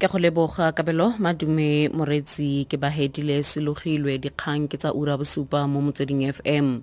ke 0.00 0.08
go 0.08 0.16
leboga 0.16 0.72
kabelo 0.72 1.12
madume 1.20 1.92
moretsi 1.92 2.64
ke 2.64 2.80
bahedile 2.80 3.44
selogilwe 3.44 4.16
dikgang 4.16 4.64
ke 4.64 4.80
tsa 4.80 4.96
ura 4.96 5.12
bosupa 5.20 5.68
mo 5.68 5.84
motsweding 5.84 6.24
fm 6.32 6.80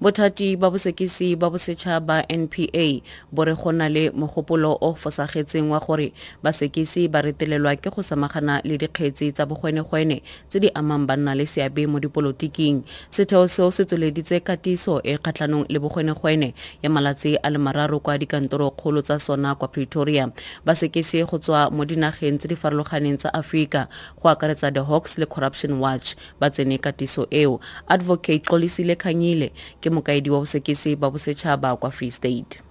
bothati 0.00 0.56
ba 0.56 0.72
bosekisi 0.72 1.36
ba 1.36 1.52
bosetšhaba 1.52 2.24
npa 2.24 3.04
bo 3.28 3.44
re 3.44 3.52
go 3.52 3.68
na 3.68 3.92
le 3.92 4.08
mogopolo 4.16 4.80
o 4.80 4.96
fosagetseng 4.96 5.68
wa 5.68 5.76
gore 5.76 6.16
basekisi 6.40 7.04
ba 7.12 7.20
retelelwa 7.20 7.76
ke 7.76 7.92
go 7.92 8.00
samagana 8.00 8.64
le 8.64 8.80
dikgetsi 8.80 9.36
tsa 9.36 9.44
bogwenegwene 9.44 10.24
tse 10.48 10.56
di 10.64 10.72
amang 10.72 11.04
banna 11.04 11.36
le 11.36 11.44
seabe 11.44 11.84
mo 11.84 12.00
dipolotiking. 12.00 12.80
Setheo 13.12 13.44
seo 13.44 13.68
se 13.70 13.84
tsweleditse 13.84 14.40
katiso 14.40 15.04
e 15.04 15.20
kgatlhanong 15.20 15.68
le 15.68 15.78
bogwenegwene 15.78 16.54
ya 16.80 16.88
malatsi 16.88 17.36
a 17.36 17.50
le 17.52 17.58
mararo 17.58 18.00
kwa 18.00 18.16
dikantorokgolo 18.18 19.02
tsa 19.04 19.18
sona 19.18 19.54
kwa 19.54 19.68
pretoria. 19.68 20.32
Basekisi 20.64 21.20
go 21.28 21.38
tswa 21.38 21.68
mo 21.70 21.84
dinageng 21.84 22.38
tse 22.40 22.53
di 22.54 22.60
farologaneng 22.62 23.18
tsa 23.18 23.34
aforika 23.34 23.90
go 24.22 24.30
akaretsa 24.30 24.70
the 24.70 24.86
hawks 24.86 25.18
le 25.18 25.26
corruption 25.26 25.82
watch 25.82 26.14
ba 26.38 26.50
tsene 26.50 26.78
katiso 26.78 27.26
eo 27.34 27.58
advocate 27.90 28.46
xolisile 28.46 28.94
khanyile 28.94 29.50
ke 29.82 29.90
mokaedi 29.90 30.30
wa 30.30 30.38
bosekisi 30.46 30.94
ba 30.94 31.10
bosetšhaba 31.10 31.74
kwa 31.76 31.90
free 31.90 32.14
state 32.14 32.62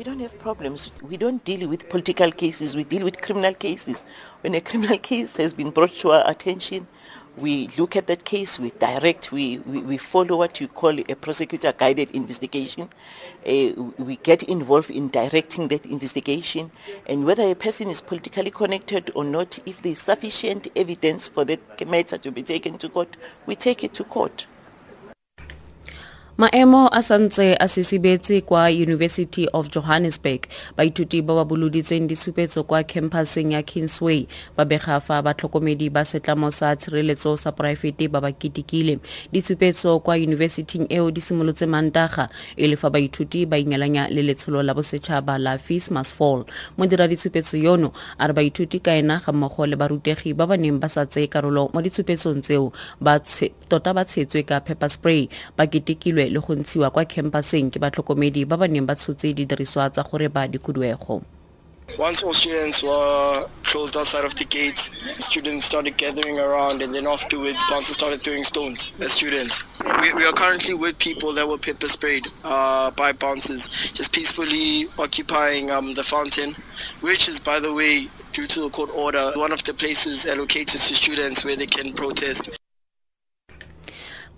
We 0.00 0.04
don't 0.04 0.20
have 0.20 0.38
problems. 0.38 0.92
We 1.02 1.18
don't 1.18 1.44
deal 1.44 1.68
with 1.68 1.90
political 1.90 2.32
cases. 2.32 2.74
We 2.74 2.84
deal 2.84 3.04
with 3.04 3.20
criminal 3.20 3.52
cases. 3.52 4.02
When 4.40 4.54
a 4.54 4.60
criminal 4.62 4.96
case 4.96 5.36
has 5.36 5.52
been 5.52 5.68
brought 5.68 5.92
to 6.00 6.12
our 6.12 6.24
attention, 6.24 6.86
we 7.36 7.68
look 7.78 7.96
at 7.96 8.06
that 8.06 8.24
case, 8.24 8.58
we 8.58 8.70
direct, 8.70 9.32
we, 9.32 9.58
we, 9.58 9.80
we 9.80 9.96
follow 9.96 10.36
what 10.36 10.60
you 10.60 10.68
call 10.68 10.98
a 10.98 11.14
prosecutor-guided 11.14 12.10
investigation. 12.10 12.88
Uh, 13.46 13.72
we 13.98 14.16
get 14.16 14.42
involved 14.42 14.90
in 14.90 15.08
directing 15.08 15.68
that 15.68 15.86
investigation. 15.86 16.70
And 17.06 17.24
whether 17.24 17.44
a 17.44 17.54
person 17.54 17.88
is 17.88 18.00
politically 18.00 18.50
connected 18.50 19.10
or 19.14 19.24
not, 19.24 19.58
if 19.66 19.82
there 19.82 19.92
is 19.92 20.00
sufficient 20.00 20.68
evidence 20.76 21.28
for 21.28 21.44
that 21.46 21.88
matter 21.88 22.18
to 22.18 22.30
be 22.30 22.42
taken 22.42 22.78
to 22.78 22.88
court, 22.88 23.16
we 23.46 23.56
take 23.56 23.84
it 23.84 23.94
to 23.94 24.04
court. 24.04 24.46
Maemo 26.40 26.88
a 26.92 27.02
santse 27.02 27.56
a 27.60 27.68
sisibetse 27.68 28.40
kwa 28.40 28.68
university 28.70 29.48
of 29.52 29.68
johannesburg. 29.70 30.48
Baithuti 30.76 31.20
ba 31.22 31.34
ba 31.34 31.44
boloditseng 31.44 32.08
disupetso 32.08 32.64
kwa 32.64 32.82
campuseng 32.82 33.52
ya 33.52 33.62
kingsway 33.62 34.26
ba 34.56 34.64
bega 34.64 35.00
fa 35.00 35.20
batlhokomedi 35.22 35.90
ba 35.92 36.00
setlamo 36.04 36.50
sa 36.50 36.72
tshireletso 36.76 37.36
sa 37.36 37.52
poraefete 37.52 38.08
ba 38.08 38.20
ba 38.24 38.32
ketekile 38.32 38.98
ditshupetso 39.32 40.00
kwa 40.00 40.16
yunibesithing 40.16 40.86
eo 40.88 41.10
di 41.10 41.20
simolotse 41.20 41.66
mantaga 41.66 42.28
e 42.56 42.68
le 42.68 42.76
fa 42.76 42.88
baithuti 42.90 43.44
ba 43.44 43.58
ingelanya 43.58 44.08
le 44.08 44.22
letsholo 44.22 44.62
la 44.62 44.72
bosetšhaba 44.72 45.36
la 45.38 45.58
fees 45.58 45.90
must 45.90 46.14
fall. 46.16 46.48
Modira 46.78 47.04
ditshupetso 47.04 47.60
yono 47.60 47.92
a 48.18 48.26
re 48.26 48.32
baithuti 48.32 48.80
ka 48.80 48.96
ena 48.96 49.20
ga 49.20 49.32
mmogo 49.32 49.66
le 49.66 49.76
barutegi 49.76 50.32
ba 50.32 50.46
ba 50.46 50.56
neng 50.56 50.80
ba 50.80 50.88
sa 50.88 51.04
tseye 51.04 51.28
karolo 51.28 51.68
mo 51.74 51.84
ditshupetsong 51.84 52.40
tseo 52.40 52.72
tota 53.70 53.94
ba 53.94 54.02
tshetswe 54.04 54.42
ka 54.42 54.58
pepper 54.60 54.90
spray 54.90 55.30
ba 55.56 55.70
ketekilwe 55.70 56.26
le 56.34 56.40
go 56.42 56.54
ntshiwa 56.58 56.90
kwa 56.90 57.06
campuseng 57.06 57.70
ke 57.70 57.78
batlhokomedi 57.78 58.42
ba 58.42 58.58
ba 58.58 58.66
neng 58.66 58.86
ba 58.86 58.98
tshotse 58.98 59.30
didiriswa 59.30 59.90
tsa 59.94 60.02
gore 60.02 60.26
ba 60.28 60.50
Once 61.98 62.22
all 62.22 62.32
students 62.32 62.82
were 62.82 63.48
closed 63.64 63.96
outside 63.96 64.24
of 64.24 64.34
the 64.36 64.44
gate, 64.44 64.90
students 65.18 65.64
started 65.64 65.96
gathering 65.96 66.38
around 66.38 66.82
and 66.82 66.94
then 66.94 67.06
afterwards 67.06 67.62
bouncers 67.68 67.96
started 67.96 68.22
throwing 68.22 68.44
stones 68.44 68.92
at 69.00 69.10
students. 69.10 69.62
We, 70.00 70.14
we 70.14 70.24
are 70.24 70.32
currently 70.32 70.74
with 70.74 70.98
people 70.98 71.32
that 71.34 71.48
were 71.48 71.58
pepper 71.58 71.88
sprayed 71.88 72.26
uh, 72.44 72.92
by 72.92 73.12
bouncers, 73.12 73.68
just 73.92 74.12
peacefully 74.12 74.86
occupying 74.98 75.70
um, 75.70 75.94
the 75.94 76.04
fountain, 76.04 76.54
which 77.00 77.28
is, 77.28 77.40
by 77.40 77.58
the 77.58 77.74
way, 77.74 78.08
due 78.32 78.46
to 78.46 78.64
a 78.64 78.70
court 78.70 78.90
order, 78.94 79.32
one 79.34 79.52
of 79.52 79.64
the 79.64 79.74
places 79.74 80.26
allocated 80.26 80.80
to 80.80 80.94
students 80.94 81.44
where 81.44 81.56
they 81.56 81.66
can 81.66 81.92
protest. 81.92 82.48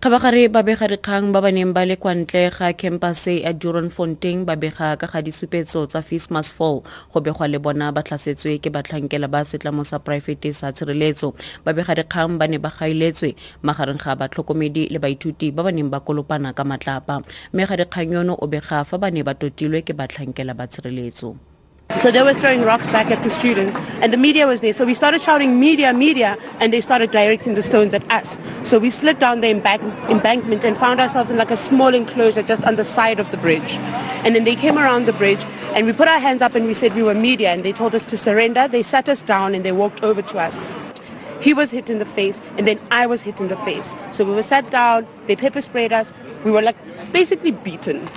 Kgabagare 0.03 0.51
babegadikgang 0.51 1.31
ba 1.31 1.39
ba 1.39 1.55
neng 1.55 1.71
ba 1.71 1.87
le 1.87 1.95
kwa 1.95 2.11
ntle 2.19 2.51
ga 2.51 2.75
campase 2.75 3.47
ya 3.47 3.55
duron 3.55 3.87
fontaine 3.87 4.43
ba 4.43 4.59
bega 4.59 4.99
ka 4.99 5.07
ga 5.07 5.23
disupetso 5.23 5.87
tsa 5.87 6.03
fismas 6.03 6.51
fall. 6.51 6.83
Go 7.15 7.23
begwa 7.23 7.47
le 7.47 7.63
bona 7.63 7.95
ba 7.95 8.03
tlhasetswe 8.03 8.59
ke 8.59 8.67
batlhankela 8.67 9.31
ba 9.31 9.47
setlamo 9.47 9.87
sa 9.87 10.03
poraefete 10.03 10.51
sa 10.51 10.75
tshireletso. 10.75 11.39
Babegadikgang 11.63 12.35
ba 12.35 12.51
ne 12.51 12.59
ba 12.59 12.75
gailetswe 12.75 13.39
magareng 13.63 14.03
ga 14.03 14.19
batlhokomedi 14.19 14.91
le 14.91 14.99
baithuti 14.99 15.55
ba 15.55 15.63
ba 15.63 15.71
neng 15.71 15.87
ba 15.87 16.03
kolopana 16.03 16.51
ka 16.51 16.67
matlapa. 16.67 17.23
Mme 17.55 17.63
ga 17.63 17.79
dikgang 17.79 18.11
yono 18.11 18.35
o 18.35 18.51
bega 18.51 18.83
fa 18.83 18.99
ba 18.99 19.07
ne 19.07 19.23
ba 19.23 19.39
totilwe 19.39 19.87
ke 19.87 19.95
batlhankela 19.95 20.51
ba 20.51 20.67
tshireletso 20.67 21.52
So 22.01 22.11
they 22.11 22.23
were 22.23 22.35
throwing 22.35 22.63
rocks 22.63 22.87
back 22.91 23.11
at 23.11 23.23
the 23.23 23.31
students 23.31 23.79
and 24.01 24.13
the 24.13 24.17
media 24.17 24.47
was 24.47 24.61
there. 24.61 24.73
So 24.73 24.85
we 24.85 24.95
started 24.95 25.23
shouting 25.23 25.61
media, 25.61 25.93
media 25.93 26.37
and 26.61 26.73
they 26.73 26.81
started 26.81 27.11
directing 27.11 27.55
the 27.55 27.63
stones 27.63 27.95
at 27.95 28.11
us. 28.11 28.39
So 28.69 28.79
we 28.79 28.91
slid 28.91 29.19
down 29.19 29.41
the 29.41 29.53
embank 29.53 29.83
embankment 30.11 30.65
and 30.65 30.77
found 30.77 31.01
ourselves 31.01 31.31
in 31.31 31.37
like 31.37 31.51
a 31.51 31.57
small 31.57 31.95
enclosure 31.95 32.43
just 32.43 32.65
on 32.65 32.77
the 32.77 32.85
side 32.85 33.21
of 33.21 33.31
the 33.31 33.37
bridge. 33.37 33.75
And 34.25 34.35
then 34.35 34.45
they 34.45 34.57
came 34.57 34.79
around 34.79 35.07
the 35.07 35.13
bridge 35.13 35.45
and 35.75 35.87
we 35.87 35.93
put 35.93 36.09
our 36.09 36.19
hands 36.19 36.43
up 36.43 36.55
and 36.55 36.67
we 36.67 36.75
said 36.75 36.95
we 36.95 37.03
were 37.03 37.15
media 37.15 37.53
and 37.53 37.65
they 37.65 37.73
told 37.73 37.95
us 37.95 38.07
to 38.07 38.17
surrender. 38.17 38.69
They 38.69 38.83
sat 38.83 39.09
us 39.09 39.23
down 39.23 39.55
and 39.55 39.65
they 39.65 39.73
walked 39.73 40.03
over 40.03 40.23
to 40.23 40.39
us. 40.39 40.61
He 41.41 41.55
was 41.55 41.73
hit 41.73 41.91
in 41.91 41.99
the 41.99 42.07
face 42.07 42.41
and 42.57 42.67
then 42.69 42.81
I 42.91 43.07
was 43.07 43.23
hit 43.23 43.41
in 43.41 43.49
the 43.49 43.57
face. 43.59 43.95
So 44.13 44.25
we 44.25 44.33
were 44.33 44.45
sat 44.45 44.71
down, 44.71 45.07
they 45.27 45.37
pepper 45.37 45.61
sprayed 45.61 45.93
us. 45.93 46.13
We 46.45 46.51
were 46.51 46.63
like 46.63 46.77
basically 47.13 47.51
beaten. 47.51 48.09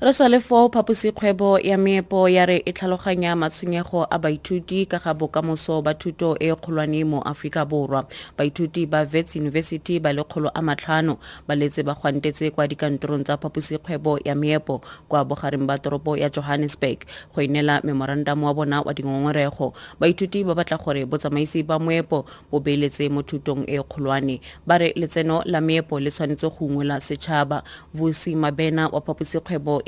Re 0.00 0.12
sa 0.12 0.28
le 0.28 0.40
foo 0.40 0.68
phaposikgwebo 0.68 1.58
ya 1.58 1.78
meepo 1.78 2.28
ya 2.28 2.46
re 2.46 2.62
e 2.66 2.72
tlhaloganya 2.72 3.36
matshwenyego 3.36 4.04
a 4.10 4.18
baithuti 4.18 4.84
ka 4.86 4.98
ga 4.98 5.14
bokamoso 5.14 5.80
ba 5.82 5.94
thuto 5.94 6.36
e 6.38 6.52
kgolwane 6.52 7.00
mo 7.04 7.22
aforika 7.24 7.64
borwa. 7.64 8.04
Baithuti 8.36 8.84
ba 8.86 9.04
vets 9.04 9.36
university 9.36 9.98
ba 9.98 10.12
lekgolo 10.12 10.50
a 10.54 10.60
matlhano 10.60 11.16
ba 11.48 11.54
letse 11.56 11.82
ba 11.82 11.94
gwantetse 11.94 12.50
kwa 12.52 12.68
dikantorong 12.68 13.24
tsa 13.24 13.36
phaposikgwebo 13.40 14.20
ya 14.24 14.34
meepo 14.34 14.82
kwa 15.08 15.24
bogareng 15.24 15.64
ba 15.66 15.78
toropo 15.78 16.16
ya 16.16 16.28
johannesburg. 16.28 16.98
Go 17.34 17.40
inela 17.42 17.80
memorandamo 17.80 18.46
wa 18.46 18.54
bona 18.54 18.82
wa 18.82 18.92
dingongorego 18.92 19.72
baithuti 20.00 20.44
ba 20.44 20.54
batla 20.54 20.76
gore 20.76 21.06
botsamaisi 21.06 21.62
ba 21.62 21.78
moepo 21.78 22.26
bo 22.52 22.60
beeletse 22.60 23.08
mo 23.08 23.22
thutong 23.22 23.64
e 23.64 23.80
kgolwane. 23.80 24.40
Ba 24.66 24.76
re 24.78 24.92
letseno 24.92 25.40
la 25.46 25.60
meepo 25.60 25.96
le 26.00 26.10
tshwanetse 26.10 26.52
go 26.52 26.66
ungwela 26.68 27.00
setšhaba. 27.00 27.62
Vusi 27.94 28.36
mabena 28.36 28.88
wa 28.92 29.00
phaposikgwebo 29.00 29.85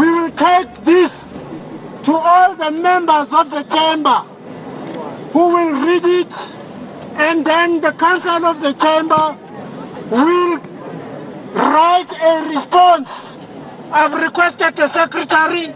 We 0.00 0.10
will 0.12 0.30
take 0.30 0.72
this 0.84 1.44
to 2.04 2.12
all 2.12 2.54
the 2.54 2.70
members 2.70 3.28
of 3.32 3.50
the 3.50 3.62
chamber 3.64 4.18
who 5.32 5.48
will 5.54 5.72
read 5.86 6.04
it 6.04 6.32
and 7.14 7.44
then 7.44 7.80
the 7.80 7.92
council 7.92 8.44
of 8.46 8.60
the 8.60 8.72
chamber 8.72 9.36
will 10.10 10.58
write 11.52 12.12
a 12.12 12.48
response. 12.48 13.08
I've 13.92 14.14
requested 14.14 14.76
the 14.76 14.88
secretary 14.88 15.74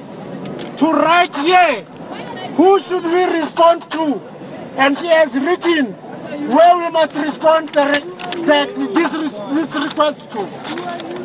to 0.78 0.93
write 0.93 1.34
here 1.37 1.82
who 2.56 2.81
should 2.81 3.05
we 3.05 3.25
respond 3.25 3.91
to 3.91 4.21
and 4.76 4.97
she 4.97 5.09
has 5.09 5.34
written 5.34 5.93
where 6.49 6.76
we 6.78 6.91
must 6.91 7.15
respond 7.15 7.69
the, 7.71 7.84
this, 8.94 9.12
this 9.32 9.75
request 9.75 10.31
to. 10.31 11.23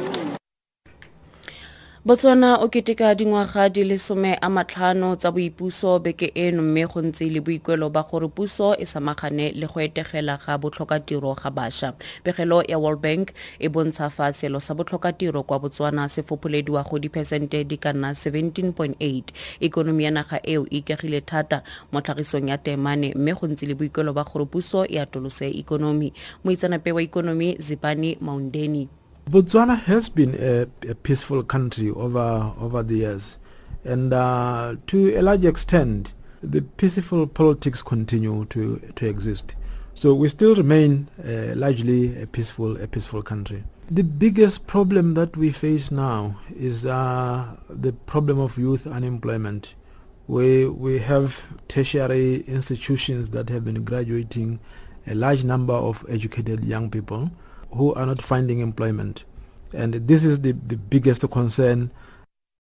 Botswana 2.05 2.57
o 2.63 2.69
keteka 2.69 3.15
dingwaga 3.15 3.69
di 3.69 3.83
le 3.83 3.97
some 3.97 4.37
a 4.41 4.49
matlhano 4.49 5.17
tsa 5.17 5.31
boipuso 5.31 5.99
beke 5.99 6.31
eno 6.33 6.61
mme 6.63 6.87
go 6.87 7.01
ntse 7.01 7.27
le 7.29 7.41
boikuelo 7.41 7.91
ba 7.91 8.03
gore 8.09 8.29
puso 8.29 8.73
e 8.79 8.85
samagane 8.85 9.51
le 9.51 9.67
go 9.67 9.81
etegela 9.81 10.39
ga 10.39 10.57
botlhokatiro 10.57 11.35
ga 11.35 11.51
bašwa. 11.51 11.93
Pegelo 12.23 12.63
ya 12.63 12.79
world 12.79 13.01
bank 13.01 13.33
e 13.59 13.67
bontsha 13.67 14.09
fa 14.09 14.31
seelo 14.31 14.59
sa 14.61 14.73
botlhokatiro 14.73 15.43
kwa 15.43 15.59
botswana 15.59 16.09
se 16.09 16.23
fopholediwa 16.23 16.83
go 16.87 16.99
diphesente 16.99 17.67
di 17.67 17.77
ka 17.77 17.91
nna 17.91 18.11
17.8 18.11 19.23
ikonomi 19.59 20.03
ya 20.03 20.11
naga 20.11 20.39
eo 20.43 20.63
e 20.71 20.77
ikegile 20.77 21.21
thata 21.21 21.63
mo 21.91 22.01
tlhagisong 22.01 22.47
ya 22.47 22.57
temane 22.57 23.13
mme 23.15 23.33
go 23.33 23.47
ntse 23.47 23.65
le 23.65 23.75
boikuelo 23.75 24.13
ba 24.13 24.23
gore 24.23 24.45
puso 24.45 24.85
e 24.85 24.99
atolose 24.99 25.49
ikonomi. 25.49 26.13
Moitsanape 26.43 26.91
wa 26.91 27.01
ikonomi 27.01 27.57
zipani 27.59 28.17
maundeni 28.21 28.87
Botswana 29.29 29.77
has 29.77 30.09
been 30.09 30.33
a, 30.39 30.65
a, 30.89 30.95
peaceful 30.95 31.43
country 31.43 31.91
over 31.91 32.51
over 32.59 32.81
the 32.81 32.95
years, 32.95 33.37
and 33.83 34.11
uh, 34.11 34.75
to 34.87 35.15
a 35.15 35.21
large 35.21 35.45
extent, 35.45 36.15
the 36.41 36.63
peaceful 36.63 37.27
politics 37.27 37.83
continue 37.83 38.45
to 38.45 38.79
to 38.95 39.05
exist. 39.07 39.53
So 39.93 40.15
we 40.15 40.29
still 40.29 40.55
remain 40.55 41.09
uh, 41.23 41.53
largely 41.55 42.19
a 42.19 42.25
peaceful 42.25 42.81
a 42.81 42.87
peaceful 42.87 43.21
country. 43.21 43.63
The 43.91 44.03
biggest 44.03 44.65
problem 44.65 45.11
that 45.11 45.37
we 45.37 45.51
face 45.51 45.91
now 45.91 46.39
is 46.57 46.87
uh, 46.87 47.55
the 47.69 47.93
problem 47.93 48.39
of 48.39 48.57
youth 48.57 48.87
unemployment. 48.87 49.75
We 50.27 50.65
we 50.65 50.97
have 51.01 51.45
tertiary 51.67 52.37
institutions 52.47 53.29
that 53.29 53.49
have 53.49 53.63
been 53.63 53.83
graduating 53.83 54.59
a 55.05 55.13
large 55.13 55.43
number 55.43 55.75
of 55.75 56.03
educated 56.09 56.65
young 56.65 56.89
people 56.89 57.29
who 57.71 57.93
are 57.93 58.05
not 58.05 58.21
finding 58.21 58.59
employment. 58.59 59.23
And 59.73 59.93
this 59.93 60.25
is 60.25 60.41
the, 60.41 60.53
the 60.53 60.77
biggest 60.77 61.29
concern 61.29 61.91